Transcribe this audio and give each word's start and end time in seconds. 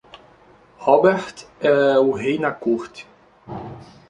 Robert 0.79 1.45
é 1.59 1.99
o 1.99 2.09
rei 2.09 2.39
na 2.39 2.51
corte. 2.51 3.07